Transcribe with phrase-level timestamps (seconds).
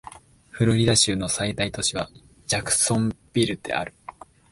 [0.49, 2.09] フロリダ州の最大都市は
[2.47, 3.93] ジャクソンビルである